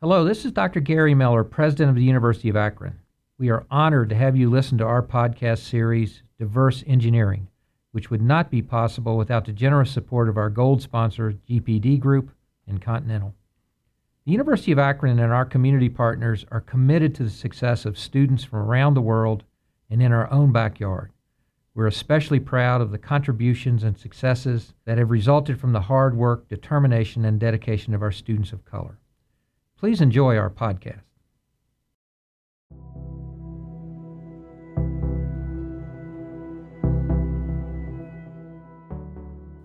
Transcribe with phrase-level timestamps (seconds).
[0.00, 0.78] Hello, this is Dr.
[0.78, 3.00] Gary Miller, President of the University of Akron.
[3.36, 7.48] We are honored to have you listen to our podcast series, Diverse Engineering,
[7.90, 12.30] which would not be possible without the generous support of our gold sponsor, GPD Group
[12.68, 13.34] and Continental.
[14.24, 18.44] The University of Akron and our community partners are committed to the success of students
[18.44, 19.42] from around the world
[19.90, 21.10] and in our own backyard.
[21.74, 26.46] We're especially proud of the contributions and successes that have resulted from the hard work,
[26.46, 28.96] determination, and dedication of our students of color.
[29.78, 31.02] Please enjoy our podcast.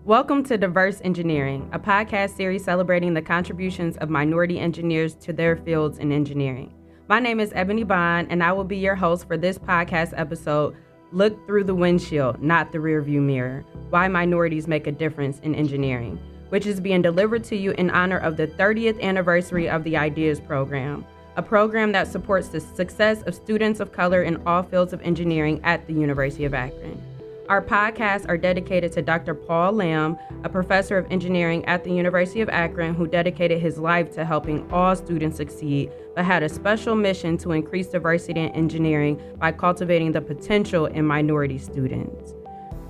[0.04, 5.56] Welcome to Diverse Engineering, a podcast series celebrating the contributions of minority engineers to their
[5.56, 6.72] fields in engineering.
[7.08, 10.76] My name is Ebony Bond, and I will be your host for this podcast episode
[11.10, 16.20] Look Through the Windshield, Not the Rearview Mirror Why Minorities Make a Difference in Engineering,
[16.48, 20.40] which is being delivered to you in honor of the 30th anniversary of the IDEAS
[20.40, 21.04] program,
[21.36, 25.60] a program that supports the success of students of color in all fields of engineering
[25.64, 27.00] at the University of Akron.
[27.48, 29.34] Our podcasts are dedicated to Dr.
[29.34, 34.10] Paul Lamb, a professor of engineering at the University of Akron who dedicated his life
[34.12, 39.20] to helping all students succeed, but had a special mission to increase diversity in engineering
[39.38, 42.32] by cultivating the potential in minority students.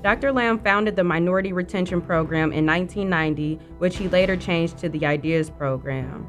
[0.04, 0.32] Dr.
[0.32, 5.48] Lamb founded the Minority Retention Program in 1990, which he later changed to the IDEAS
[5.48, 6.26] Program.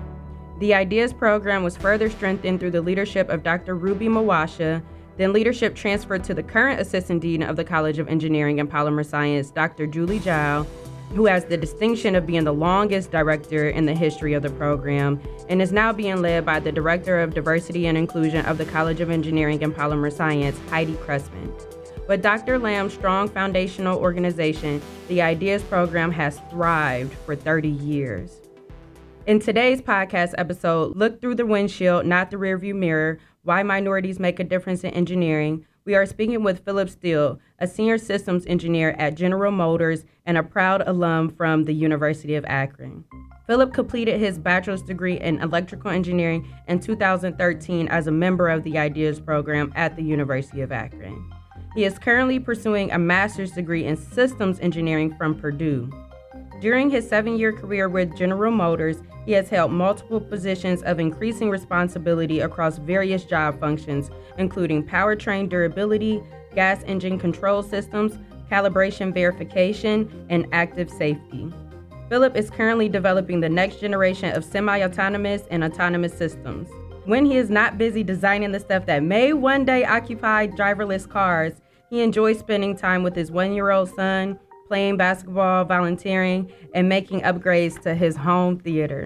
[0.59, 3.75] The IDEAS Program was further strengthened through the leadership of Dr.
[3.75, 4.81] Ruby Mawasha,
[5.17, 9.05] then leadership transferred to the current Assistant Dean of the College of Engineering and Polymer
[9.05, 9.87] Science, Dr.
[9.87, 10.65] Julie Zhao,
[11.09, 15.19] who has the distinction of being the longest director in the history of the program
[15.49, 19.01] and is now being led by the Director of Diversity and Inclusion of the College
[19.01, 21.53] of Engineering and Polymer Science, Heidi Cressman.
[22.07, 22.59] With Dr.
[22.59, 28.41] Lamb's strong foundational organization, the IDEAS program has thrived for 30 years.
[29.25, 34.39] In today's podcast episode, Look Through the Windshield, Not the Rearview Mirror, why Minorities Make
[34.39, 39.15] a Difference in Engineering, we are speaking with Philip Steele, a senior systems engineer at
[39.15, 43.03] General Motors and a proud alum from the University of Akron.
[43.47, 48.77] Philip completed his bachelor's degree in electrical engineering in 2013 as a member of the
[48.77, 51.34] IDEAS program at the University of Akron.
[51.75, 55.91] He is currently pursuing a master's degree in systems engineering from Purdue.
[56.61, 61.49] During his seven year career with General Motors, he has held multiple positions of increasing
[61.49, 68.17] responsibility across various job functions, including powertrain durability, gas engine control systems,
[68.49, 71.51] calibration verification, and active safety.
[72.07, 76.69] Philip is currently developing the next generation of semi autonomous and autonomous systems.
[77.03, 81.61] When he is not busy designing the stuff that may one day occupy driverless cars,
[81.89, 87.21] he enjoys spending time with his one year old son, playing basketball, volunteering, and making
[87.21, 89.05] upgrades to his home theater.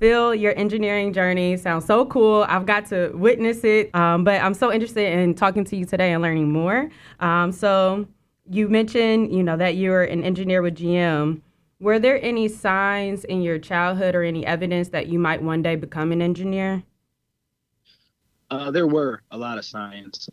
[0.00, 2.46] Phil, your engineering journey sounds so cool.
[2.48, 6.12] I've got to witness it, um, but I'm so interested in talking to you today
[6.12, 6.88] and learning more.
[7.18, 8.06] Um, so,
[8.48, 11.42] you mentioned, you know, that you're an engineer with GM.
[11.80, 15.76] Were there any signs in your childhood or any evidence that you might one day
[15.76, 16.82] become an engineer?
[18.50, 20.30] Uh, there were a lot of signs.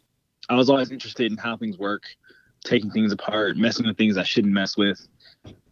[0.50, 2.04] I was always interested in how things work,
[2.64, 5.08] taking things apart, messing with things I shouldn't mess with.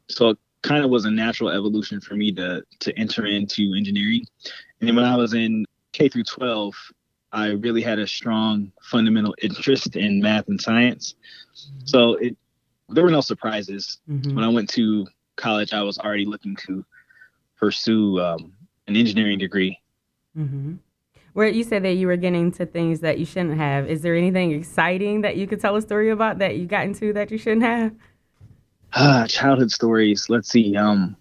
[0.10, 4.26] So it kind of was a natural evolution for me to to enter into engineering.
[4.80, 6.74] And then when I was in K through 12,
[7.32, 11.16] I really had a strong fundamental interest in math and science.
[11.86, 12.38] So it
[12.90, 14.00] there were no surprises.
[14.10, 14.36] Mm-hmm.
[14.36, 16.86] When I went to college, I was already looking to
[17.58, 18.54] pursue um,
[18.88, 19.80] an engineering degree.
[20.38, 20.76] Mm-hmm.
[21.34, 23.90] Where you said that you were getting to things that you shouldn't have.
[23.90, 27.12] Is there anything exciting that you could tell a story about that you got into
[27.14, 27.92] that you shouldn't have?
[28.94, 30.30] Uh, childhood stories.
[30.30, 30.76] Let's see.
[30.78, 31.18] Um,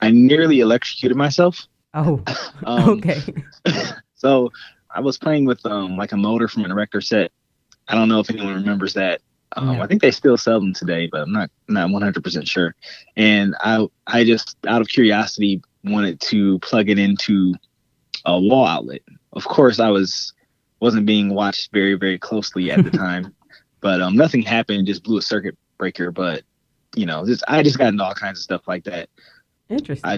[0.00, 1.66] I nearly electrocuted myself.
[1.94, 2.22] Oh,
[2.64, 3.20] um, okay.
[4.14, 4.52] so
[4.94, 7.32] I was playing with um like a motor from an erector set.
[7.88, 9.20] I don't know if anyone remembers that.
[9.56, 9.80] Um.
[9.80, 12.74] I think they still sell them today, but I'm not not 100% sure.
[13.16, 17.54] And I I just out of curiosity wanted to plug it into
[18.34, 19.02] a wall outlet.
[19.32, 20.32] Of course, I was
[20.80, 23.34] wasn't being watched very very closely at the time,
[23.80, 24.86] but um, nothing happened.
[24.86, 26.10] Just blew a circuit breaker.
[26.10, 26.42] But
[26.94, 29.08] you know, just I just got into all kinds of stuff like that.
[29.68, 30.08] Interesting.
[30.08, 30.14] I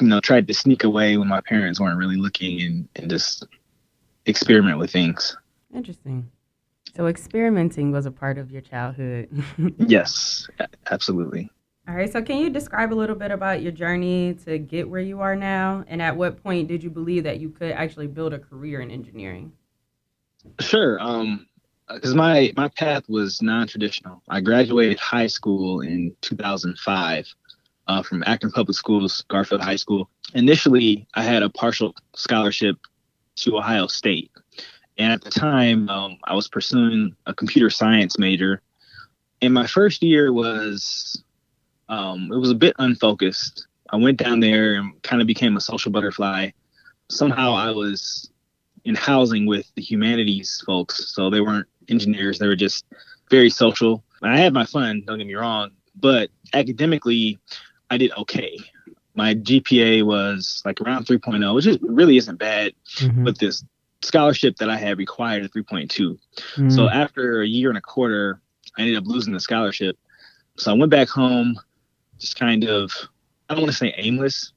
[0.00, 3.46] you know tried to sneak away when my parents weren't really looking and and just
[4.26, 5.36] experiment with things.
[5.74, 6.30] Interesting.
[6.96, 9.28] So experimenting was a part of your childhood.
[9.78, 10.48] yes,
[10.90, 11.50] absolutely.
[11.88, 12.12] All right.
[12.12, 15.34] So, can you describe a little bit about your journey to get where you are
[15.34, 15.84] now?
[15.88, 18.90] And at what point did you believe that you could actually build a career in
[18.90, 19.52] engineering?
[20.60, 21.00] Sure.
[21.00, 21.46] Um,
[21.92, 24.22] because my my path was non-traditional.
[24.28, 27.26] I graduated high school in 2005.
[27.88, 30.08] uh, from Akron Public Schools, Garfield High School.
[30.34, 32.76] Initially, I had a partial scholarship
[33.36, 34.30] to Ohio State.
[34.96, 38.62] And at the time, um, I was pursuing a computer science major.
[39.42, 41.22] And my first year was,
[41.90, 43.66] um, it was a bit unfocused.
[43.90, 46.50] I went down there and kind of became a social butterfly.
[47.10, 48.30] Somehow I was
[48.84, 51.12] in housing with the humanities folks.
[51.14, 52.86] So they weren't engineers, they were just
[53.28, 54.04] very social.
[54.22, 57.38] I had my fun, don't get me wrong, but academically,
[57.90, 58.58] I did okay.
[59.14, 63.24] My GPA was like around 3.0, which is, really isn't bad, mm-hmm.
[63.24, 63.64] but this
[64.02, 65.88] scholarship that I had required a 3.2.
[65.88, 66.70] Mm-hmm.
[66.70, 68.40] So after a year and a quarter,
[68.78, 69.98] I ended up losing the scholarship.
[70.56, 71.58] So I went back home,
[72.20, 72.92] just kind of,
[73.48, 74.52] I don't want to say aimless,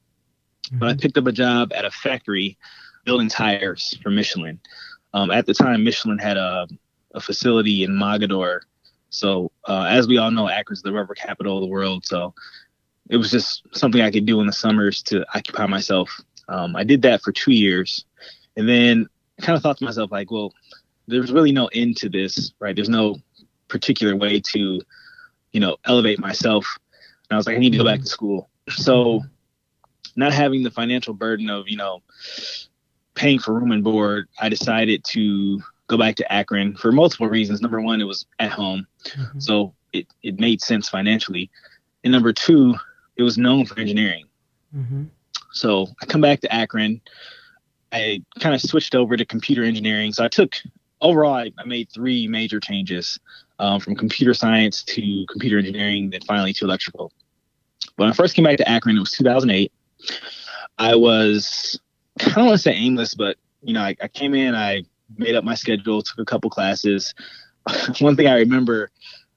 [0.66, 0.78] mm-hmm.
[0.78, 1.00] but I mm-hmm.
[1.00, 2.56] picked up a job at a factory
[3.04, 4.60] building tires for Michelin.
[5.12, 6.68] Um, at the time, Michelin had a,
[7.14, 8.60] a facility in Mogadore.
[9.10, 12.04] So, uh, as we all know, Akron's the rubber capital of the world.
[12.04, 12.34] So,
[13.10, 16.20] it was just something I could do in the summers to occupy myself.
[16.48, 18.04] Um, I did that for two years.
[18.56, 19.06] And then
[19.38, 20.52] I kind of thought to myself, like, well,
[21.06, 22.74] there's really no end to this, right?
[22.74, 23.16] There's no
[23.68, 24.80] particular way to,
[25.52, 26.78] you know, elevate myself.
[27.34, 28.48] I was like, I need to go back to school.
[28.70, 29.22] So,
[30.16, 32.02] not having the financial burden of, you know,
[33.14, 37.60] paying for room and board, I decided to go back to Akron for multiple reasons.
[37.60, 39.38] Number one, it was at home, mm-hmm.
[39.38, 41.50] so it, it made sense financially.
[42.02, 42.74] And number two,
[43.16, 44.26] it was known for engineering.
[44.76, 45.04] Mm-hmm.
[45.52, 47.00] So I come back to Akron.
[47.92, 50.12] I kind of switched over to computer engineering.
[50.12, 50.56] So I took
[51.00, 53.18] overall, I, I made three major changes
[53.58, 57.12] um, from computer science to computer engineering, then finally to electrical.
[57.96, 59.72] When I first came back to Akron, it was 2008.
[60.78, 61.78] I was
[62.20, 64.84] I don't want to say aimless, but you know, I, I came in, I
[65.16, 67.14] made up my schedule, took a couple classes.
[68.00, 68.90] One thing I remember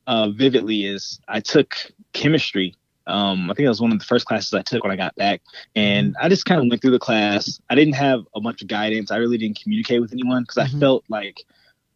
[0.05, 1.75] uh, vividly is I took
[2.13, 2.75] chemistry.
[3.07, 5.15] Um, I think that was one of the first classes I took when I got
[5.15, 5.41] back,
[5.75, 7.61] and I just kind of went through the class.
[7.69, 9.11] I didn't have a bunch of guidance.
[9.11, 10.75] I really didn't communicate with anyone because mm-hmm.
[10.75, 11.43] I felt like,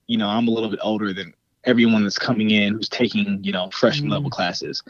[0.08, 1.34] you know, I'm a little bit older than
[1.66, 4.14] everyone that's coming in who's taking, you know, freshman mm-hmm.
[4.14, 4.82] level classes.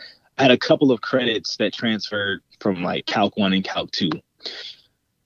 [0.41, 4.09] I had a couple of credits that transferred from like Calc 1 and Calc 2.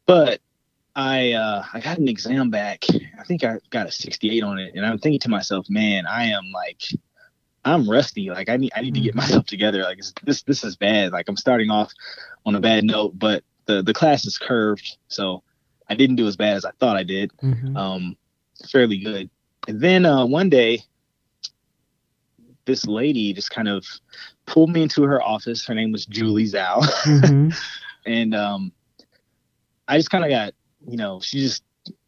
[0.06, 0.41] But
[0.94, 2.83] I uh, I got an exam back.
[3.17, 6.25] I think I got a 68 on it, and I'm thinking to myself, man, I
[6.25, 6.83] am like,
[7.63, 8.29] I'm rusty.
[8.29, 9.19] Like I need I need to get mm-hmm.
[9.19, 9.83] myself together.
[9.83, 11.13] Like this this is bad.
[11.13, 11.94] Like I'm starting off
[12.45, 15.44] on a bad note, but the the class is curved, so
[15.89, 17.31] I didn't do as bad as I thought I did.
[17.41, 17.77] Mm-hmm.
[17.77, 18.18] Um,
[18.69, 19.29] fairly good.
[19.65, 20.83] And then uh, one day,
[22.65, 23.85] this lady just kind of
[24.45, 25.65] pulled me into her office.
[25.65, 27.50] Her name was Julie Zhao, mm-hmm.
[28.06, 28.71] and um,
[29.88, 30.53] I just kind of got
[30.88, 31.63] you know, she just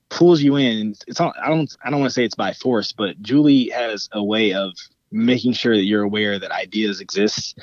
[0.10, 0.96] pulls you in.
[1.08, 4.10] It's not, I don't I don't want to say it's by force, but Julie has
[4.12, 4.74] a way of
[5.12, 7.58] making sure that you're aware that ideas exist.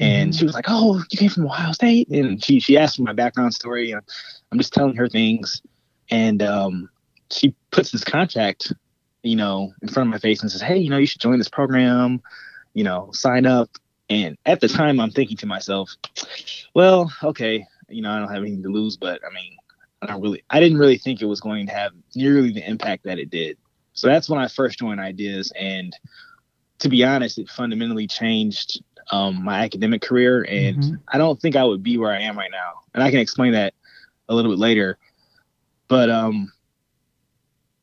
[0.00, 0.46] And she mm-hmm.
[0.46, 3.54] was like, "Oh, you came from Ohio State," and she she asked for my background
[3.54, 3.90] story.
[3.90, 4.02] And
[4.52, 5.60] I'm just telling her things,
[6.10, 6.88] and um,
[7.30, 8.72] she puts this contract,
[9.28, 11.38] you know, in front of my face and says, "Hey, you know, you should join
[11.38, 12.22] this program.
[12.74, 13.70] You know, sign up."
[14.10, 15.94] And at the time, I'm thinking to myself,
[16.74, 19.56] "Well, okay, you know, I don't have anything to lose, but I mean,
[20.02, 23.04] I don't really I didn't really think it was going to have nearly the impact
[23.04, 23.58] that it did.
[23.92, 25.94] So that's when I first joined ideas and
[26.78, 30.94] to be honest, it fundamentally changed um, my academic career and mm-hmm.
[31.08, 32.82] I don't think I would be where I am right now.
[32.94, 33.74] And I can explain that
[34.28, 34.98] a little bit later.
[35.88, 36.52] But um,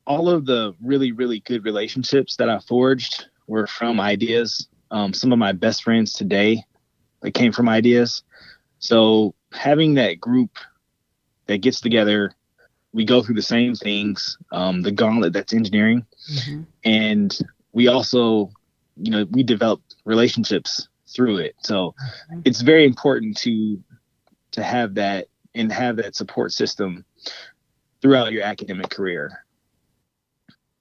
[0.06, 4.68] all of the really, really good relationships that I forged were from ideas.
[4.92, 6.64] Um, some of my best friends today
[7.22, 8.24] they came from ideas.
[8.78, 10.58] So having that group
[11.48, 12.34] that gets together.
[12.94, 16.62] We go through the same things, um, the gauntlet that's engineering, mm-hmm.
[16.86, 17.38] and
[17.74, 18.52] we also,
[18.96, 21.56] you know, we develop relationships through it.
[21.60, 21.94] So
[22.32, 22.42] mm-hmm.
[22.46, 23.84] it's very important to
[24.52, 27.04] to have that and have that support system
[28.02, 29.45] throughout your academic career.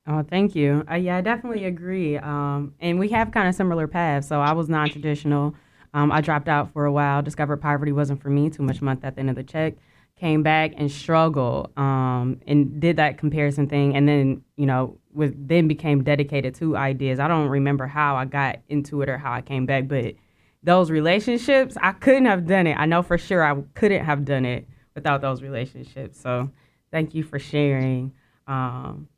[0.07, 0.85] Oh, thank you.
[0.91, 2.19] Uh, yeah, I definitely agree.
[2.19, 4.29] Um, and we have kind of similar paths.
[4.29, 5.55] So I was non-traditional.
[5.95, 7.23] Um, I dropped out for a while.
[7.23, 8.51] Discovered poverty wasn't for me.
[8.51, 9.75] Too much month at the end of the check
[10.17, 15.33] came back and struggled um, and did that comparison thing and then you know was
[15.37, 19.33] then became dedicated to ideas i don't remember how i got into it or how
[19.33, 20.15] i came back but
[20.63, 24.45] those relationships i couldn't have done it i know for sure i couldn't have done
[24.45, 26.49] it without those relationships so
[26.93, 28.13] thank you for sharing
[28.47, 29.09] um,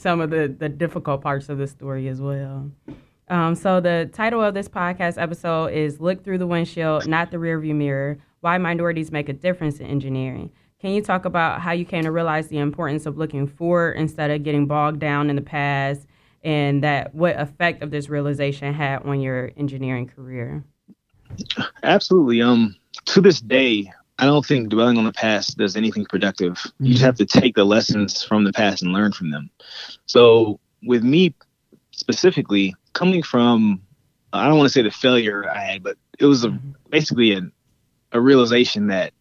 [0.00, 2.70] some of the, the difficult parts of the story as well
[3.28, 7.36] um, so the title of this podcast episode is look through the windshield not the
[7.36, 10.50] rearview mirror why minorities make a difference in engineering.
[10.80, 14.30] Can you talk about how you came to realize the importance of looking forward instead
[14.30, 16.06] of getting bogged down in the past
[16.42, 20.64] and that what effect of this realization had on your engineering career?
[21.82, 22.40] Absolutely.
[22.40, 22.76] Um
[23.06, 26.54] to this day, I don't think dwelling on the past does anything productive.
[26.54, 26.84] Mm-hmm.
[26.84, 29.50] You just have to take the lessons from the past and learn from them.
[30.06, 31.34] So with me
[31.92, 33.80] specifically, coming from
[34.32, 36.72] I don't want to say the failure I had, but it was a, mm-hmm.
[36.90, 37.42] basically a,
[38.12, 39.12] a realization that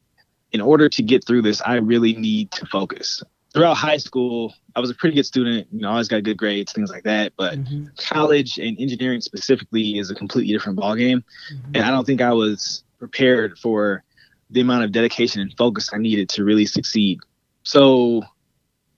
[0.52, 3.24] in order to get through this, I really need to focus.
[3.54, 5.68] Throughout high school, I was a pretty good student.
[5.72, 7.34] You know, I always got good grades, things like that.
[7.38, 7.86] But mm-hmm.
[7.98, 11.72] college and engineering specifically is a completely different ballgame, mm-hmm.
[11.74, 14.04] and I don't think I was prepared for
[14.50, 17.20] the amount of dedication and focus I needed to really succeed.
[17.64, 18.24] So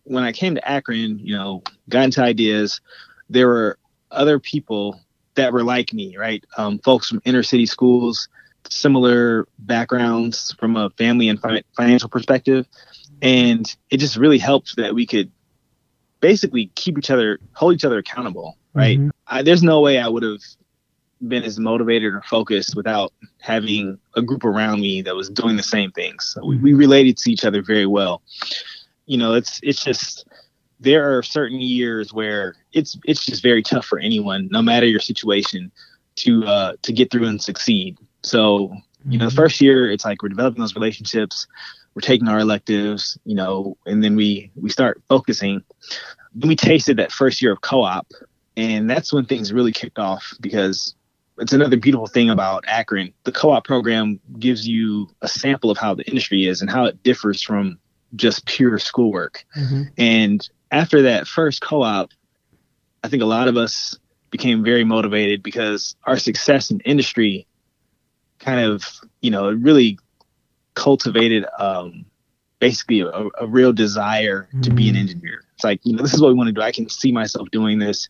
[0.04, 2.82] when I came to Akron, you know, got into ideas,
[3.30, 3.78] there were
[4.10, 5.00] other people
[5.36, 6.44] that were like me, right?
[6.58, 8.28] Um, folks from inner city schools,
[8.70, 12.68] similar backgrounds from a family and fi- financial perspective.
[13.22, 15.32] And it just really helped that we could
[16.20, 19.00] basically keep each other, hold each other accountable, right?
[19.00, 19.10] Mm-hmm.
[19.28, 20.42] I, there's no way I would have
[21.28, 25.64] been as motivated or focused without having a group around me that was doing the
[25.64, 26.34] same things.
[26.34, 28.22] So we, we related to each other very well.
[29.06, 30.28] You know, it's it's just
[30.80, 35.00] there are certain years where it's it's just very tough for anyone, no matter your
[35.00, 35.72] situation,
[36.18, 37.98] to uh, to get through and succeed.
[38.24, 38.74] So
[39.08, 39.38] you know, the mm-hmm.
[39.38, 41.48] first year it's like we're developing those relationships,
[41.94, 45.64] we're taking our electives, you know, and then we we start focusing.
[46.34, 48.08] Then we tasted that first year of co-op,
[48.56, 50.96] and that's when things really kicked off because
[51.38, 53.14] it's another beautiful thing about Akron.
[53.24, 57.02] The co-op program gives you a sample of how the industry is and how it
[57.04, 57.80] differs from
[58.16, 59.46] just pure schoolwork.
[59.58, 59.84] Mm-hmm.
[59.98, 62.12] And after that first co-op,
[63.04, 63.98] I think a lot of us
[64.30, 67.48] became very motivated because our success in industry
[68.40, 68.86] kind of,
[69.22, 70.00] you know, really
[70.74, 72.06] cultivated um,
[72.60, 74.62] basically a, a, real desire mm-hmm.
[74.62, 75.02] to be an mm-hmm.
[75.02, 75.44] engineer.
[75.56, 76.62] It's like, you know, this is what we want to do.
[76.62, 78.08] I can see myself doing this.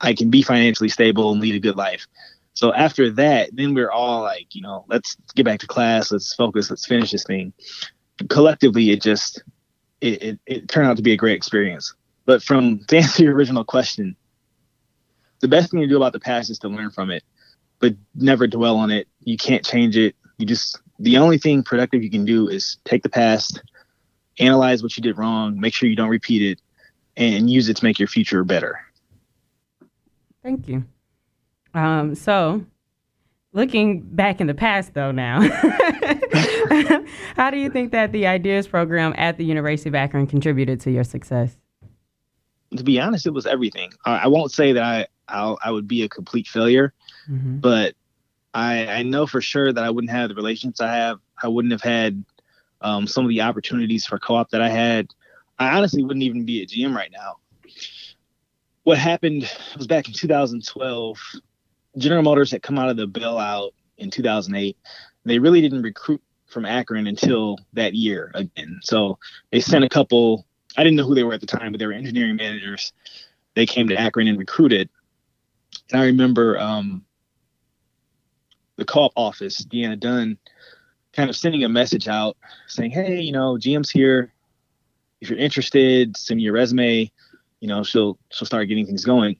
[0.00, 2.06] I can be financially stable and lead a good life.
[2.54, 6.12] So after that, then we're all like, you know, let's get back to class.
[6.12, 6.70] Let's focus.
[6.70, 7.52] Let's finish this thing.
[8.28, 9.42] Collectively, it just
[10.00, 11.94] it, it, it turned out to be a great experience.
[12.26, 14.16] But from to answer your original question,
[15.40, 17.22] the best thing to do about the past is to learn from it,
[17.78, 19.08] but never dwell on it.
[19.20, 20.14] You can't change it.
[20.38, 23.62] You just the only thing productive you can do is take the past,
[24.38, 26.60] analyze what you did wrong, make sure you don't repeat it,
[27.16, 28.78] and use it to make your future better.
[30.42, 30.84] Thank you.
[31.74, 32.64] Um, so,
[33.52, 35.40] looking back in the past, though, now,
[37.36, 40.90] how do you think that the Ideas program at the University of Akron contributed to
[40.90, 41.56] your success?
[42.76, 43.92] To be honest, it was everything.
[44.04, 46.92] I won't say that I I'll, i would be a complete failure,
[47.28, 47.58] mm-hmm.
[47.58, 47.94] but
[48.54, 51.18] I I know for sure that I wouldn't have the relations I have.
[51.42, 52.24] I wouldn't have had
[52.80, 55.08] um, some of the opportunities for co-op that I had.
[55.58, 57.36] I honestly wouldn't even be at GM right now.
[58.84, 61.18] What happened was back in 2012.
[61.98, 64.76] General Motors had come out of the bailout in 2008.
[65.24, 68.80] They really didn't recruit from Akron until that year again.
[68.82, 69.18] So
[69.50, 70.46] they sent a couple.
[70.76, 72.92] I didn't know who they were at the time, but they were engineering managers.
[73.54, 74.88] They came to Akron and recruited.
[75.92, 77.04] And I remember um,
[78.76, 80.38] the co-op office, Deanna Dunn,
[81.12, 84.32] kind of sending a message out saying, "Hey, you know, GM's here.
[85.20, 87.10] If you're interested, send me your resume.
[87.60, 89.36] You know, she'll she'll start getting things going."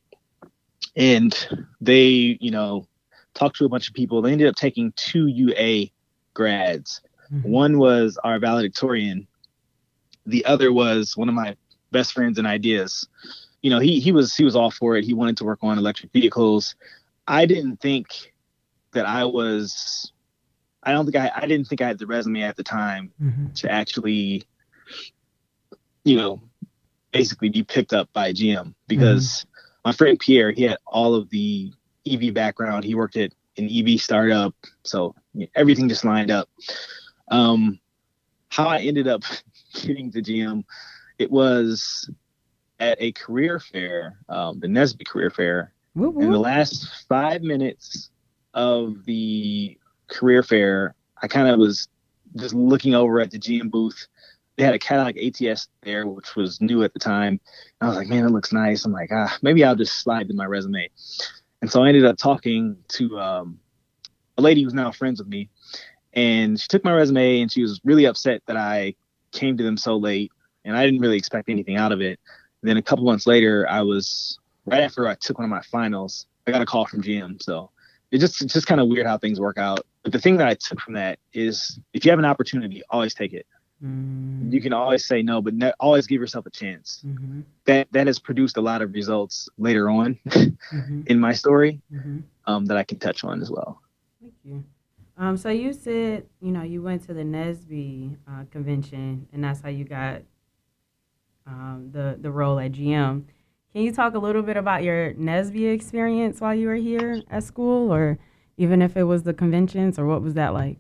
[0.97, 1.35] And
[1.81, 2.87] they, you know,
[3.35, 4.23] talked to a bunch of people.
[4.23, 5.87] They ended up taking two UA
[6.35, 7.01] grads.
[7.33, 7.49] Mm-hmm.
[7.49, 9.27] One was our valedictorian.
[10.27, 11.57] The other was one of my
[11.93, 13.07] best friends and ideas.
[13.63, 15.05] You know, he he was he was all for it.
[15.05, 16.75] He wanted to work on electric vehicles.
[17.27, 18.33] I didn't think
[18.93, 20.13] that I was
[20.83, 23.53] I don't think I I didn't think I had the resume at the time mm-hmm.
[23.55, 24.45] to actually
[26.05, 26.41] you know
[27.13, 29.89] basically be picked up by GM because mm-hmm.
[29.89, 31.73] my friend Pierre he had all of the
[32.07, 32.85] EV background.
[32.85, 35.15] He worked at an EV startup, so
[35.55, 36.49] everything just lined up.
[37.31, 37.79] Um,
[38.49, 39.23] how I ended up
[39.75, 40.65] getting to GM,
[41.19, 42.09] it was
[42.79, 45.73] at a career fair, um, the NSBE career fair.
[45.95, 46.23] Woo-woo.
[46.23, 48.11] In the last five minutes
[48.55, 51.89] of the career fair, I kind of was
[52.37, 54.07] just looking over at the GM booth.
[54.61, 57.41] They had a Cadillac ATS there, which was new at the time.
[57.81, 58.85] And I was like, man, it looks nice.
[58.85, 60.91] I'm like, ah, maybe I'll just slide to my resume.
[61.63, 63.59] And so I ended up talking to um,
[64.37, 65.49] a lady who's now friends with me,
[66.13, 68.97] and she took my resume and she was really upset that I
[69.33, 70.31] came to them so late,
[70.67, 72.21] and I didn't really expect anything out of it.
[72.61, 75.63] And then a couple months later, I was right after I took one of my
[75.63, 77.43] finals, I got a call from GM.
[77.43, 77.71] So
[78.11, 79.87] it just it's just kind of weird how things work out.
[80.03, 83.15] But the thing that I took from that is if you have an opportunity, always
[83.15, 83.47] take it.
[83.85, 84.53] Mm.
[84.53, 87.03] You can always say no, but ne- always give yourself a chance.
[87.07, 87.41] Mm-hmm.
[87.65, 91.03] That that has produced a lot of results later on mm-hmm.
[91.07, 92.19] in my story mm-hmm.
[92.47, 93.81] um, that I can touch on as well.
[94.21, 94.65] Thank you.
[95.17, 99.61] Um, so you said, you know, you went to the NSBE uh, convention, and that's
[99.61, 100.23] how you got
[101.47, 103.25] um, the the role at GM.
[103.73, 107.45] Can you talk a little bit about your NSBE experience while you were here at
[107.45, 108.19] school, or
[108.57, 110.79] even if it was the conventions, or what was that like?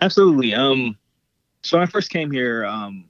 [0.00, 0.54] Absolutely.
[0.54, 0.96] Um,
[1.62, 3.04] so when I first came here, um,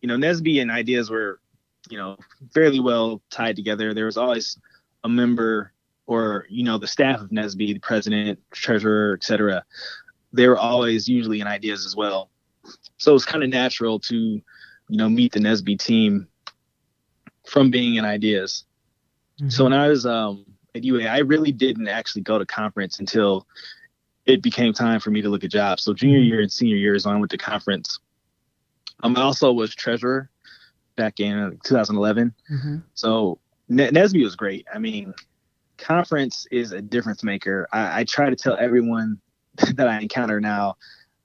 [0.00, 1.40] you know, NSBE and ideas were,
[1.88, 2.16] you know,
[2.52, 3.94] fairly well tied together.
[3.94, 4.58] There was always
[5.04, 5.72] a member
[6.06, 9.64] or you know the staff of NSBE, the president, treasurer, etc.
[10.32, 12.30] They were always usually in ideas as well.
[12.98, 14.42] So it was kind of natural to, you
[14.88, 16.26] know, meet the NSBE team
[17.46, 18.64] from being in ideas.
[19.40, 19.50] Mm-hmm.
[19.50, 20.44] So when I was um,
[20.74, 23.46] at UA, I really didn't actually go to conference until
[24.26, 25.82] it became time for me to look at jobs.
[25.82, 26.28] So junior mm-hmm.
[26.28, 28.00] year and senior years, I went to conference.
[29.02, 30.30] Um, I also was treasurer
[30.96, 32.34] back in 2011.
[32.50, 32.76] Mm-hmm.
[32.94, 33.38] So
[33.70, 34.66] N- NSBE was great.
[34.72, 35.14] I mean,
[35.78, 37.68] conference is a difference maker.
[37.72, 39.20] I, I, try to tell everyone
[39.74, 40.76] that I encounter now,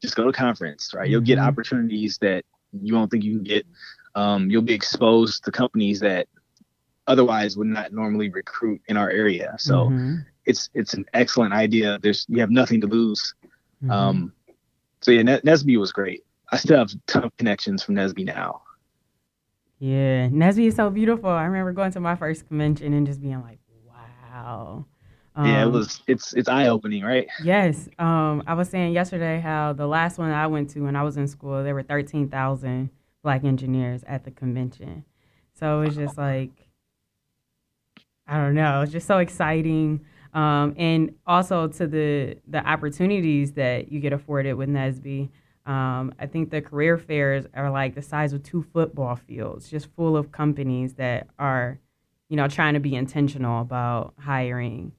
[0.02, 1.04] just go to conference, right?
[1.04, 1.12] Mm-hmm.
[1.12, 1.48] You'll get mm-hmm.
[1.48, 2.46] opportunities that
[2.82, 3.66] you won't think you can get.
[4.16, 6.28] Um, you'll be exposed to companies that
[7.12, 9.56] otherwise would not normally recruit in our area.
[9.60, 10.16] So mm-hmm.
[10.46, 12.00] it's it's an excellent idea.
[12.02, 13.36] There's you have nothing to lose.
[13.84, 13.92] Mm-hmm.
[13.92, 14.34] Um,
[15.02, 16.24] so yeah, NSBE was great.
[16.52, 18.62] I still have a ton of connections from NSBE now.
[19.80, 21.30] Yeah, NSBE is so beautiful.
[21.30, 24.86] I remember going to my first convention and just being like, wow.
[25.36, 26.02] Um, yeah, it um, was.
[26.08, 27.28] It's it's eye opening, right?
[27.44, 27.90] Yes.
[28.00, 31.18] Um, I was saying yesterday how the last one I went to when I was
[31.18, 32.90] in school, there were thirteen thousand
[33.24, 35.06] black engineers at the convention.
[35.54, 36.50] So it was just like,
[38.32, 40.00] I don't know, it's just so exciting.
[40.34, 45.30] Um, and also to the the opportunities that you get afforded with NSBE.
[45.66, 49.88] Um, I think the career fairs are like the size of two football fields, just
[49.98, 51.80] full of companies that are,
[52.30, 54.94] you know, trying to be intentional about hiring.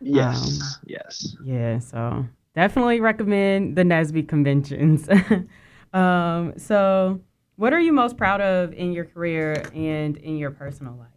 [0.00, 0.60] Yes.
[0.60, 1.36] Um, yes.
[1.42, 1.78] Yeah.
[1.78, 5.08] So definitely recommend the NSBE conventions.
[5.94, 7.18] um, so
[7.56, 11.13] what are you most proud of in your career and in your personal life?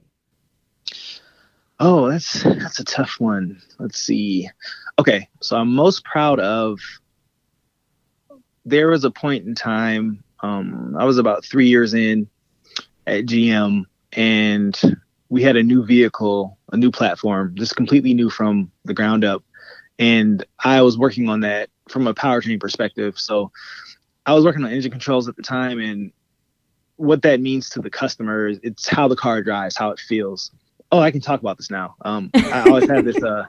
[1.79, 3.62] Oh, that's that's a tough one.
[3.78, 4.49] Let's see.
[4.97, 6.80] Okay, so I'm most proud of.
[8.65, 10.23] There was a point in time.
[10.41, 12.28] Um, I was about three years in
[13.06, 14.97] at GM, and
[15.30, 19.43] we had a new vehicle, a new platform, just completely new from the ground up.
[19.99, 23.17] And I was working on that from a powertrain perspective.
[23.17, 23.52] So
[24.25, 26.12] I was working on engine controls at the time, and
[26.95, 28.52] what that means to the customer.
[28.63, 30.52] It's how the car drives, how it feels.
[30.91, 31.95] Oh, I can talk about this now.
[32.02, 33.21] Um, I always have this.
[33.21, 33.45] Uh,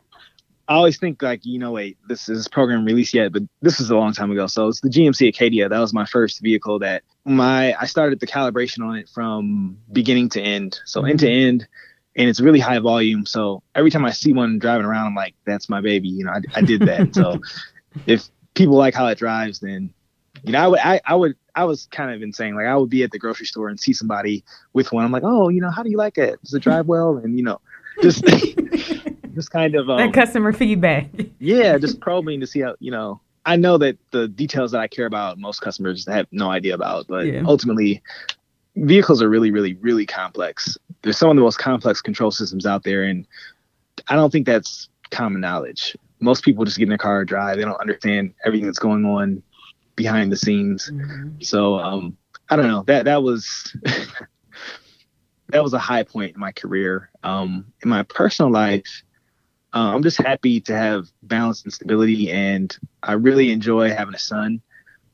[0.68, 3.90] I always think like, you know, wait, this is program released yet, but this was
[3.90, 4.46] a long time ago.
[4.46, 5.68] So it's the GMC Acadia.
[5.68, 10.28] That was my first vehicle that my I started the calibration on it from beginning
[10.30, 10.78] to end.
[10.84, 11.48] So end to mm-hmm.
[11.48, 11.68] end,
[12.16, 13.24] and it's really high volume.
[13.24, 16.08] So every time I see one driving around, I'm like, that's my baby.
[16.08, 17.14] You know, I, I did that.
[17.14, 17.40] so
[18.06, 19.94] if people like how it drives, then
[20.42, 22.54] you know, I would I, I would I was kind of insane.
[22.54, 25.04] Like I would be at the grocery store and see somebody with one.
[25.04, 26.40] I'm like, oh, you know, how do you like it?
[26.42, 27.16] Does it drive well?
[27.16, 27.60] And you know,
[28.02, 28.24] just
[29.34, 31.08] just kind of um, that customer feedback.
[31.38, 33.20] yeah, just probing to see how you know.
[33.46, 37.06] I know that the details that I care about, most customers have no idea about,
[37.06, 37.42] but yeah.
[37.46, 38.02] ultimately,
[38.76, 40.76] vehicles are really, really, really complex.
[41.00, 43.26] There's some of the most complex control systems out there, and
[44.08, 45.96] I don't think that's common knowledge.
[46.20, 47.56] Most people just get in their car and drive.
[47.56, 49.42] They don't understand everything that's going on
[49.98, 50.90] behind the scenes.
[50.90, 51.42] Mm-hmm.
[51.42, 52.16] So um,
[52.48, 53.76] I don't know that that was
[55.48, 57.10] that was a high point in my career.
[57.22, 59.02] Um, in my personal life,
[59.74, 64.18] uh, I'm just happy to have balance and stability, and I really enjoy having a
[64.18, 64.62] son.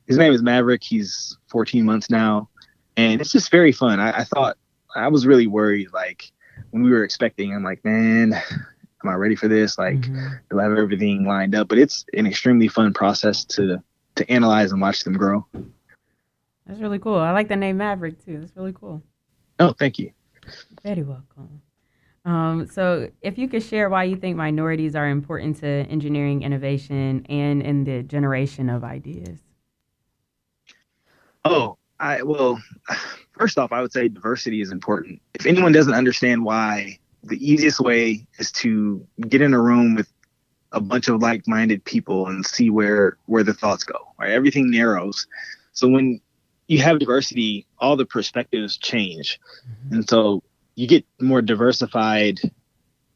[0.06, 0.84] His name is Maverick.
[0.84, 2.50] He's 14 months now,
[2.96, 3.98] and it's just very fun.
[3.98, 4.58] I, I thought
[4.94, 6.30] I was really worried, like
[6.70, 7.54] when we were expecting.
[7.54, 9.78] I'm like, man, am I ready for this?
[9.78, 10.28] Like, mm-hmm.
[10.50, 11.68] do I have everything lined up?
[11.68, 13.82] But it's an extremely fun process to
[14.16, 15.46] to analyze and watch them grow.
[16.66, 17.18] That's really cool.
[17.18, 18.40] I like the name Maverick too.
[18.40, 19.02] That's really cool.
[19.60, 20.10] Oh, thank you.
[20.82, 21.62] Very welcome.
[22.24, 27.26] Um, so, if you could share why you think minorities are important to engineering innovation
[27.28, 29.40] and in the generation of ideas.
[31.44, 32.62] Oh, I well,
[33.38, 35.20] first off, I would say diversity is important.
[35.34, 40.10] If anyone doesn't understand why, the easiest way is to get in a room with
[40.74, 43.96] a bunch of like-minded people and see where where the thoughts go.
[44.18, 45.26] Right, everything narrows.
[45.72, 46.20] So when
[46.66, 49.94] you have diversity, all the perspectives change, mm-hmm.
[49.94, 50.42] and so
[50.74, 52.40] you get more diversified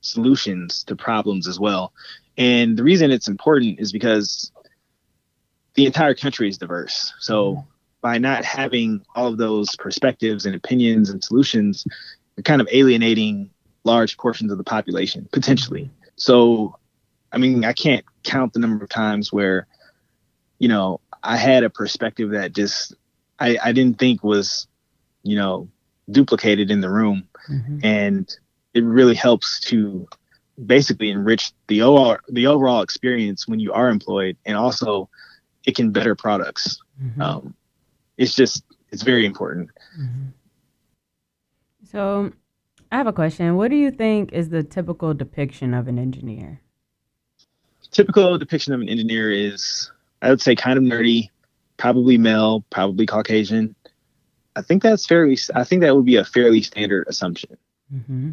[0.01, 1.93] solutions to problems as well.
[2.37, 4.53] And the reason it's important is because
[5.75, 7.13] the entire country is diverse.
[7.19, 7.69] So mm-hmm.
[8.01, 11.85] by not having all of those perspectives and opinions and solutions,
[12.37, 13.51] you're kind of alienating
[13.85, 15.91] large portions of the population potentially.
[16.17, 16.77] So
[17.33, 19.67] I mean, I can't count the number of times where
[20.59, 22.95] you know, I had a perspective that just
[23.39, 24.67] I, I didn't think was,
[25.23, 25.69] you know,
[26.11, 27.29] duplicated in the room.
[27.51, 27.79] Mm-hmm.
[27.83, 28.37] And
[28.75, 30.09] it really helps to
[30.67, 35.09] basically enrich the overall the overall experience when you are employed and also
[35.65, 36.81] it can better products.
[37.01, 37.23] Mm-hmm.
[37.23, 37.55] Um,
[38.17, 39.71] it's just it's very important.
[39.99, 40.25] Mm-hmm.
[41.85, 42.33] So
[42.91, 43.57] I have a question.
[43.57, 46.61] What do you think is the typical depiction of an engineer?
[47.91, 49.91] Typical depiction of an engineer is
[50.23, 51.31] I would say kind of nerdy,
[51.77, 53.75] probably male, probably Caucasian.
[54.57, 55.39] I think that's fairly.
[55.55, 57.57] I think that would be a fairly standard assumption.
[57.95, 58.31] Mm-hmm.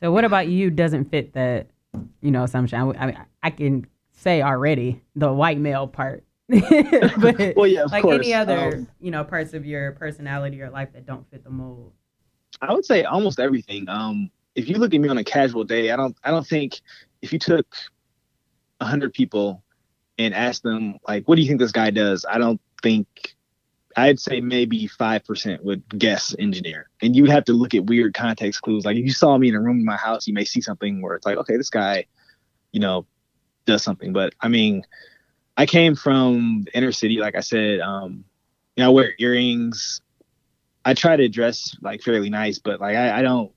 [0.00, 0.70] So, what about you?
[0.70, 1.68] Doesn't fit that,
[2.20, 2.78] you know, assumption?
[2.78, 6.60] I, I, mean, I can say already the white male part, but
[7.56, 8.16] well, yeah, like course.
[8.16, 11.50] any other, um, you know, parts of your personality or life that don't fit the
[11.50, 11.92] mold.
[12.60, 13.88] I would say almost everything.
[13.88, 16.16] Um, if you look at me on a casual day, I don't.
[16.22, 16.80] I don't think
[17.22, 17.66] if you took
[18.80, 19.62] a hundred people
[20.18, 23.36] and ask them like, "What do you think this guy does?" I don't think
[23.96, 26.90] I'd say maybe 5% would guess engineer.
[27.00, 28.84] And you would have to look at weird context clues.
[28.84, 31.00] Like if you saw me in a room in my house, you may see something
[31.00, 32.04] where it's like, okay, this guy,
[32.72, 33.06] you know,
[33.64, 34.12] does something.
[34.12, 34.84] But I mean,
[35.56, 38.24] I came from inner city, like I said, um,
[38.76, 40.02] you know, I wear earrings.
[40.84, 43.50] I try to dress like fairly nice, but like I, I don't,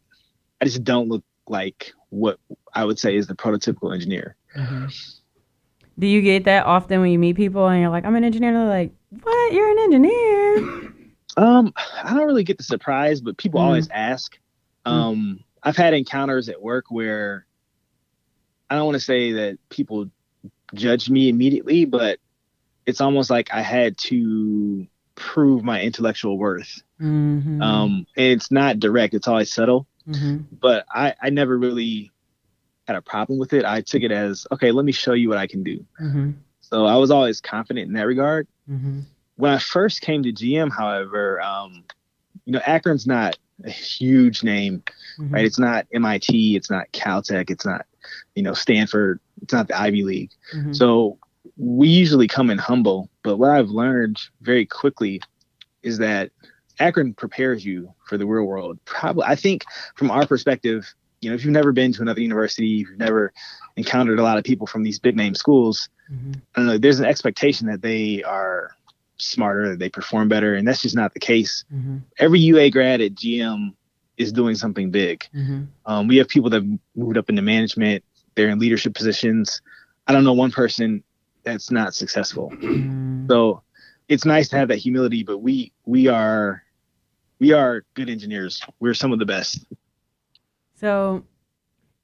[0.62, 2.39] I just don't look like what
[2.73, 4.38] I would say is the prototypical engineer.
[4.55, 4.85] Mm-hmm.
[5.99, 8.49] Do you get that often when you meet people and you're like, I'm an engineer?
[8.49, 9.53] And they're like, what?
[9.53, 10.93] You're an engineer?
[11.38, 13.63] Um, I don't really get the surprise, but people mm.
[13.63, 14.38] always ask.
[14.85, 14.91] Mm.
[14.91, 15.43] Um, mm.
[15.62, 17.45] I've had encounters at work where
[18.69, 20.09] I don't want to say that people
[20.73, 22.19] judge me immediately, but
[22.85, 26.81] it's almost like I had to prove my intellectual worth.
[27.01, 27.62] Mm-hmm.
[27.62, 29.88] Um, and it's not direct; it's always subtle.
[30.07, 30.55] Mm-hmm.
[30.59, 32.12] But I, I never really
[32.89, 33.65] had a problem with it.
[33.65, 34.71] I took it as okay.
[34.71, 35.86] Let me show you what I can do.
[36.02, 36.32] Mm-hmm.
[36.60, 38.47] So I was always confident in that regard.
[38.67, 39.02] Mm-hmm.
[39.36, 41.84] When I first came to GM, however, um,
[42.45, 44.82] you know, Akron's not a huge name,
[45.19, 45.34] mm-hmm.
[45.34, 45.45] right?
[45.45, 47.86] It's not MIT, it's not Caltech, it's not,
[48.34, 50.32] you know, Stanford, it's not the Ivy League.
[50.56, 50.73] Mm-hmm.
[50.73, 51.19] So
[51.58, 55.21] we usually come in humble, but what I've learned very quickly
[55.84, 56.32] is that
[56.80, 58.80] Akron prepares you for the real world.
[58.86, 59.63] Probably, I think
[59.95, 63.34] from our perspective, you know, if you've never been to another university, if you've never
[63.75, 66.34] encountered a lot of people from these big name schools, mm-hmm.
[66.55, 68.71] I don't know, there's an expectation that they are
[69.17, 71.65] smarter, that they perform better, and that's just not the case.
[71.73, 71.97] Mm-hmm.
[72.17, 73.73] Every UA grad at GM
[74.17, 75.25] is doing something big.
[75.36, 75.63] Mm-hmm.
[75.86, 78.03] Um, we have people that moved up into management,
[78.36, 79.62] they're in leadership positions.
[80.08, 81.03] I don't know one person
[81.43, 82.51] that's not successful.
[82.51, 83.27] Mm-hmm.
[83.29, 83.63] So
[84.08, 86.63] it's nice to have that humility, but we we are
[87.39, 88.62] we are good engineers.
[88.79, 89.65] We're some of the best.
[90.79, 91.25] So,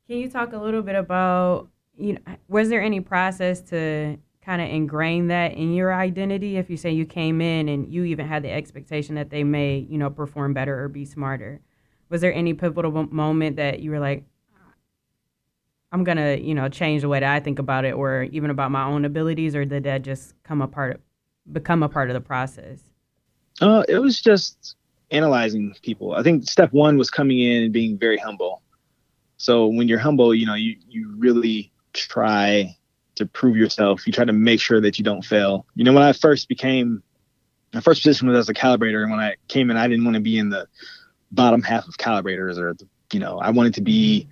[0.07, 4.61] can you talk a little bit about you know was there any process to kind
[4.61, 6.57] of ingrain that in your identity?
[6.57, 9.77] If you say you came in and you even had the expectation that they may
[9.77, 11.61] you know perform better or be smarter.
[12.09, 14.23] Was there any pivotal moment that you were like
[15.91, 18.69] i'm gonna you know change the way that i think about it or even about
[18.71, 21.01] my own abilities or did that just come a part of,
[21.53, 22.81] become a part of the process?
[23.61, 24.75] Uh, it was just
[25.11, 26.13] analyzing people.
[26.13, 28.61] I think step one was coming in and being very humble
[29.45, 32.75] so when you're humble, you know, you, you really try
[33.13, 34.07] to prove yourself.
[34.07, 35.67] You try to make sure that you don't fail.
[35.75, 37.03] You know, when I first became,
[37.71, 39.03] my first position was as a calibrator.
[39.03, 40.67] And when I came in, I didn't want to be in the
[41.31, 42.75] bottom half of calibrators or,
[43.13, 44.27] you know, I wanted to be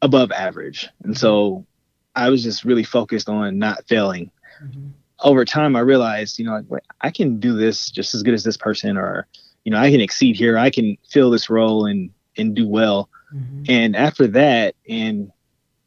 [0.00, 0.88] above average.
[1.02, 1.66] And so
[2.16, 4.30] I was just really focused on not failing.
[4.64, 4.88] Mm-hmm.
[5.20, 8.44] Over time, I realized, you know, like, I can do this just as good as
[8.44, 9.26] this person, or,
[9.64, 10.56] you know, I can exceed here.
[10.56, 12.08] I can fill this role and,
[12.38, 13.10] and do well.
[13.34, 13.64] Mm-hmm.
[13.68, 15.30] And after that, and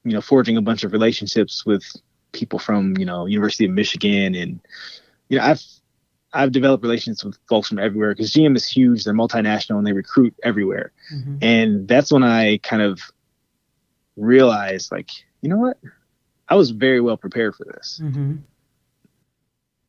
[0.04, 1.84] you know, forging a bunch of relationships with
[2.32, 4.60] people from you know University of Michigan, and
[5.30, 5.63] you know, I've
[6.34, 9.04] I've developed relations with folks from everywhere because GM is huge.
[9.04, 10.91] They're multinational and they recruit everywhere.
[11.13, 11.38] Mm-hmm.
[11.41, 13.01] And that's when I kind of
[14.15, 15.10] realized, like,
[15.41, 15.77] you know what?
[16.47, 17.99] I was very well prepared for this.
[18.01, 18.38] Mm-hmm.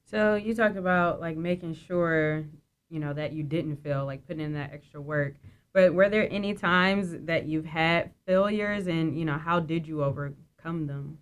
[0.04, 2.44] So you talked about like making sure,
[2.90, 5.34] you know, that you didn't feel like putting in that extra work.
[5.72, 10.04] But were there any times that you've had failures and, you know, how did you
[10.04, 11.18] overcome them?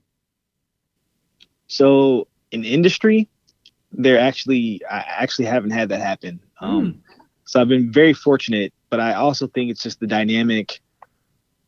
[1.68, 3.28] So in industry,
[3.92, 6.40] there actually, I actually haven't had that happen.
[6.60, 6.98] Um, mm.
[7.44, 10.80] So I've been very fortunate, but I also think it's just the dynamic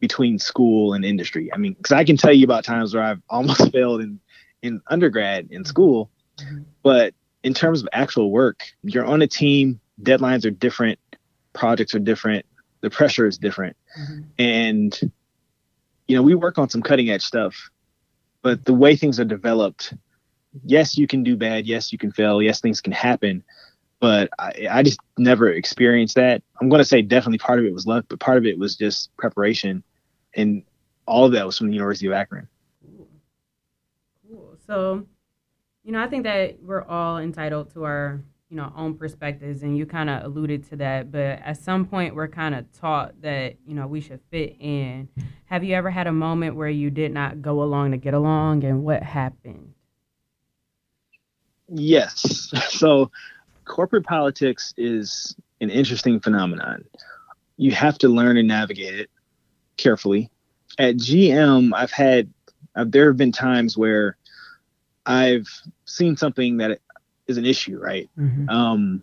[0.01, 1.53] between school and industry.
[1.53, 4.18] I mean, because I can tell you about times where I've almost failed in,
[4.62, 6.62] in undergrad in school, mm-hmm.
[6.83, 7.14] but
[7.45, 10.99] in terms of actual work, you're on a team, deadlines are different,
[11.53, 12.45] projects are different
[12.83, 13.77] the pressure is different.
[13.99, 14.21] Mm-hmm.
[14.38, 15.12] And,
[16.07, 17.71] you know, we work on some cutting edge stuff,
[18.42, 19.95] but the way things are developed,
[20.64, 21.66] yes, you can do bad.
[21.66, 22.42] Yes, you can fail.
[22.42, 23.42] Yes, things can happen.
[24.01, 26.42] But I, I just never experienced that.
[26.61, 28.77] I'm going to say definitely part of it was luck, but part of it was
[28.77, 29.83] just preparation.
[30.35, 30.64] And
[31.07, 32.49] all of that was from the University of Akron.
[32.85, 33.09] Cool.
[34.29, 34.57] Cool.
[34.66, 35.07] So,
[35.85, 39.79] you know, I think that we're all entitled to our, you know, own perspectives, and
[39.79, 41.11] you kind of alluded to that.
[41.11, 45.09] But at some point, we're kind of taught that, you know, we should fit in.
[45.47, 48.65] Have you ever had a moment where you did not go along to get along,
[48.65, 49.73] and what happened?
[51.69, 52.53] Yes.
[52.69, 53.11] So,
[53.65, 56.85] corporate politics is an interesting phenomenon.
[57.57, 59.11] You have to learn and navigate it
[59.79, 60.31] carefully.
[60.79, 62.31] At GM, I've had
[62.75, 64.19] uh, there have been times where
[65.07, 65.49] I've
[65.87, 66.81] seen something that
[67.33, 68.09] is an issue, right?
[68.18, 68.49] Mm-hmm.
[68.49, 69.03] Um,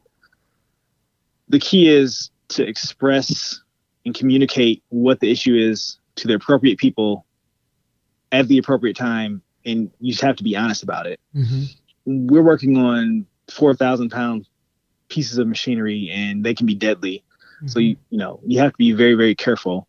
[1.49, 3.61] the key is to express
[4.05, 7.25] and communicate what the issue is to the appropriate people
[8.31, 11.19] at the appropriate time, and you just have to be honest about it.
[11.35, 12.27] Mm-hmm.
[12.27, 14.47] We're working on four thousand pound
[15.09, 17.23] pieces of machinery, and they can be deadly.
[17.57, 17.67] Mm-hmm.
[17.67, 19.87] So you you know you have to be very very careful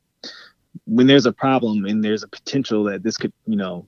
[0.87, 3.87] when there's a problem and there's a potential that this could you know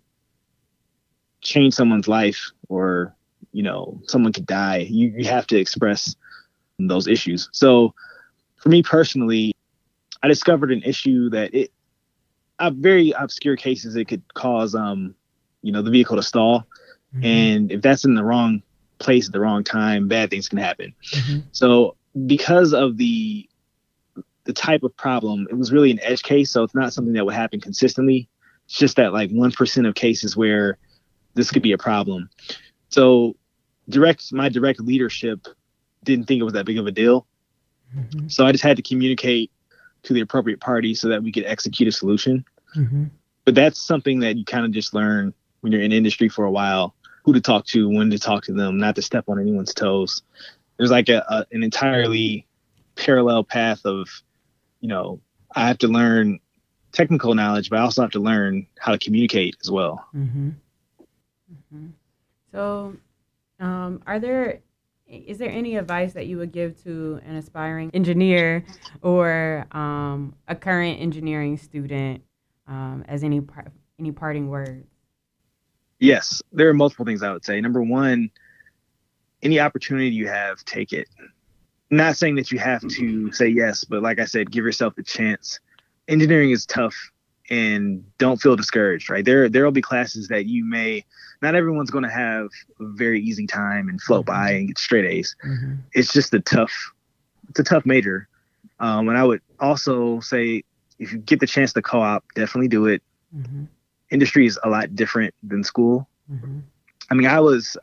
[1.40, 3.14] change someone's life or
[3.52, 6.14] you know someone could die you, you have to express
[6.78, 7.94] those issues so
[8.56, 9.54] for me personally
[10.22, 11.70] i discovered an issue that it
[12.58, 15.14] a very obscure cases it could cause um
[15.62, 16.66] you know the vehicle to stall
[17.14, 17.24] mm-hmm.
[17.24, 18.62] and if that's in the wrong
[18.98, 21.40] place at the wrong time bad things can happen mm-hmm.
[21.52, 23.48] so because of the
[24.44, 27.24] the type of problem it was really an edge case so it's not something that
[27.24, 28.28] would happen consistently
[28.64, 30.78] it's just that like 1% of cases where
[31.34, 32.30] this could be a problem.
[32.92, 33.36] So
[33.88, 35.48] direct my direct leadership
[36.04, 37.26] didn't think it was that big of a deal.
[37.96, 38.28] Mm-hmm.
[38.28, 39.50] So I just had to communicate
[40.04, 42.44] to the appropriate party so that we could execute a solution.
[42.76, 43.04] Mm-hmm.
[43.44, 46.50] But that's something that you kind of just learn when you're in industry for a
[46.50, 49.74] while, who to talk to, when to talk to them, not to step on anyone's
[49.74, 50.22] toes.
[50.76, 52.46] There's like a, a an entirely
[52.96, 54.08] parallel path of,
[54.80, 55.20] you know,
[55.54, 56.40] I have to learn
[56.92, 60.04] technical knowledge, but I also have to learn how to communicate as well.
[60.14, 60.50] Mm-hmm.
[62.52, 62.96] So,
[63.58, 64.60] um, are there
[65.06, 68.64] is there any advice that you would give to an aspiring engineer
[69.02, 72.22] or um, a current engineering student
[72.66, 73.42] um, as any
[73.98, 74.86] any parting words?
[75.98, 77.60] Yes, there are multiple things I would say.
[77.60, 78.30] Number one,
[79.42, 81.08] any opportunity you have, take it.
[81.90, 85.02] Not saying that you have to say yes, but like I said, give yourself the
[85.02, 85.60] chance.
[86.08, 86.94] Engineering is tough
[87.50, 89.24] and don't feel discouraged, right?
[89.24, 91.04] There there will be classes that you may
[91.42, 92.48] not everyone's going to have
[92.80, 94.42] a very easy time and float mm-hmm.
[94.42, 95.36] by and get straight A's.
[95.44, 95.74] Mm-hmm.
[95.92, 96.72] It's just a tough
[97.50, 98.28] it's a tough major.
[98.80, 100.64] Um, and I would also say
[100.98, 103.02] if you get the chance to co-op, definitely do it.
[103.36, 103.64] Mm-hmm.
[104.10, 106.08] Industry is a lot different than school.
[106.30, 106.60] Mm-hmm.
[107.10, 107.76] I mean, I was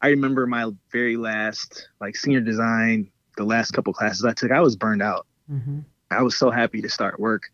[0.00, 4.60] I remember my very last like senior design, the last couple classes I took, I
[4.60, 5.26] was burned out.
[5.50, 5.80] Mm-hmm.
[6.10, 7.44] I was so happy to start work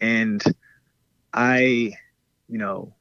[0.00, 0.42] and
[1.32, 1.94] I,
[2.48, 2.92] you know,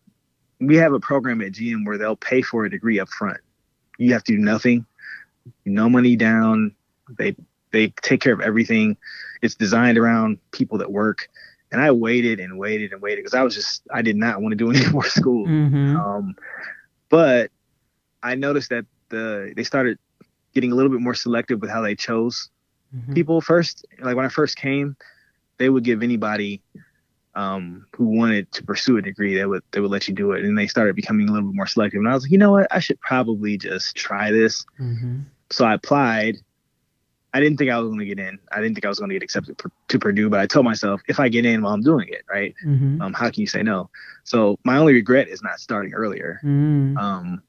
[0.61, 3.39] we have a program at GM where they'll pay for a degree up front.
[3.97, 4.85] You have to do nothing,
[5.65, 6.75] no money down.
[7.17, 7.35] They
[7.71, 8.95] they take care of everything.
[9.41, 11.29] It's designed around people that work.
[11.71, 14.51] And I waited and waited and waited because I was just I did not want
[14.53, 15.47] to do any more school.
[15.47, 15.97] Mm-hmm.
[15.97, 16.35] Um,
[17.09, 17.49] but
[18.21, 19.97] I noticed that the they started
[20.53, 22.49] getting a little bit more selective with how they chose
[22.95, 23.13] mm-hmm.
[23.13, 23.85] people first.
[23.99, 24.95] Like when I first came,
[25.57, 26.61] they would give anybody
[27.35, 30.43] um, who wanted to pursue a degree, they would they would let you do it,
[30.43, 31.99] and they started becoming a little bit more selective.
[31.99, 34.65] And I was like, you know what, I should probably just try this.
[34.79, 35.21] Mm-hmm.
[35.49, 36.37] So I applied.
[37.33, 38.39] I didn't think I was going to get in.
[38.51, 41.01] I didn't think I was going to get accepted to Purdue, but I told myself
[41.07, 42.53] if I get in while I'm doing it, right?
[42.65, 43.01] Mm-hmm.
[43.01, 43.89] Um, how can you say no?
[44.25, 46.41] So my only regret is not starting earlier.
[46.43, 46.97] Mm.
[46.97, 47.41] Um,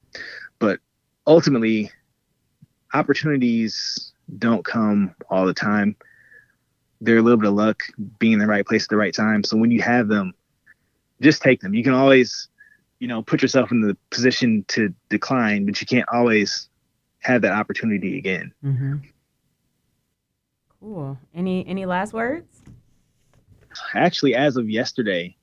[0.61, 0.79] but
[1.27, 1.91] ultimately,
[2.95, 5.97] opportunities don't come all the time
[7.03, 7.83] they're a little bit of luck
[8.19, 9.43] being in the right place at the right time.
[9.43, 10.33] So when you have them,
[11.21, 11.75] just take them.
[11.75, 12.49] You can always,
[13.01, 16.69] you know, put yourself in the position to decline, but you can't always
[17.19, 18.53] have that opportunity again.
[18.65, 18.97] Mm-hmm.
[20.81, 21.19] Cool.
[21.35, 22.63] Any any last words?
[23.95, 25.37] Actually, as of yesterday,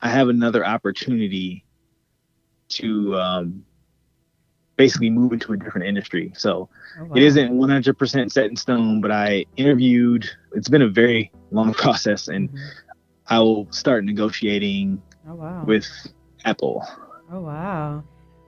[0.00, 1.64] I have another opportunity
[2.70, 3.64] to um,
[4.78, 6.32] basically move into a different industry.
[6.36, 7.16] So oh, wow.
[7.16, 10.30] it isn't 100% set in stone, but I interviewed.
[10.54, 12.90] It's been a very long process, and mm-hmm.
[13.26, 15.64] I will start negotiating oh, wow.
[15.66, 15.86] with
[16.46, 16.86] Apple.
[17.30, 18.02] Oh wow!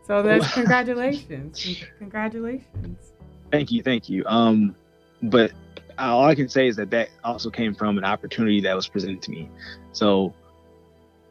[0.06, 3.12] So that's congratulations, congratulations.
[3.52, 4.24] Thank you, thank you.
[4.26, 4.74] Um,
[5.22, 5.52] but
[5.98, 9.20] all I can say is that that also came from an opportunity that was presented
[9.22, 9.50] to me.
[9.92, 10.32] So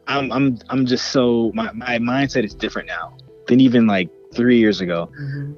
[0.06, 3.16] I'm I'm I'm just so my my mindset is different now
[3.48, 5.10] than even like three years ago.
[5.20, 5.52] Mm-hmm.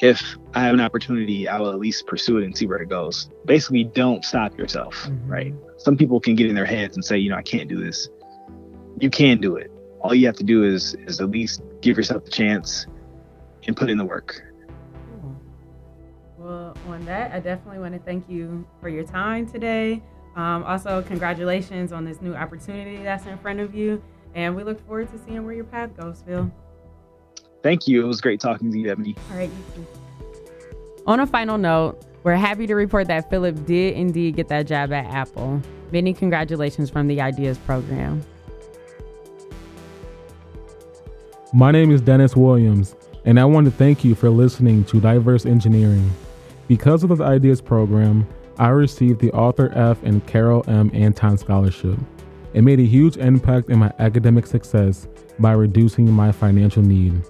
[0.00, 2.88] If I have an opportunity, I will at least pursue it and see where it
[2.88, 3.30] goes.
[3.44, 5.30] Basically, don't stop yourself, mm-hmm.
[5.30, 5.54] right?
[5.76, 8.08] Some people can get in their heads and say, you know, I can't do this.
[8.98, 9.70] You can do it.
[10.00, 12.86] All you have to do is is at least give yourself the chance
[13.66, 14.42] and put in the work.
[16.36, 20.02] Well, on that, I definitely want to thank you for your time today.
[20.34, 24.02] Um, also, congratulations on this new opportunity that's in front of you.
[24.34, 26.50] And we look forward to seeing where your path goes, Phil.
[27.62, 28.04] Thank you.
[28.04, 29.16] It was great talking to you, Ebony.
[29.30, 29.86] All right, you too.
[31.06, 34.92] On a final note, we're happy to report that Philip did indeed get that job
[34.92, 35.60] at Apple.
[35.90, 38.24] Many congratulations from the Ideas program.
[41.52, 45.44] My name is Dennis Williams, and I want to thank you for listening to Diverse
[45.44, 46.10] Engineering.
[46.66, 48.26] Because of the Ideas program,
[48.58, 50.02] I received the Arthur F.
[50.02, 50.90] and Carol M.
[50.94, 51.98] Anton Scholarship.
[52.54, 57.22] It made a huge impact in my academic success by reducing my financial need.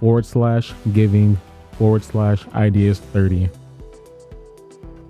[0.00, 1.38] forward slash giving
[1.72, 3.50] forward slash ideas 30.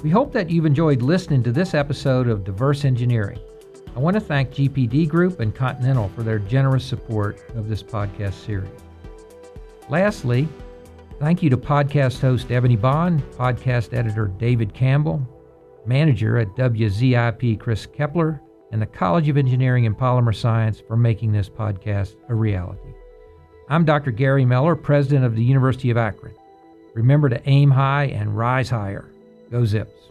[0.02, 3.38] We hope that you've enjoyed listening to this episode of Diverse Engineering.
[3.96, 8.34] I want to thank GPD Group and Continental for their generous support of this podcast
[8.34, 8.68] series.
[9.88, 10.46] Lastly,
[11.18, 15.26] thank you to podcast host Ebony Bond, podcast editor David Campbell,
[15.86, 18.38] manager at WZIP Chris Kepler,
[18.70, 22.92] and the College of Engineering and Polymer Science for making this podcast a reality.
[23.70, 24.10] I'm Dr.
[24.10, 26.34] Gary Miller, president of the University of Akron.
[26.94, 29.10] Remember to aim high and rise higher.
[29.50, 30.05] Go Zips.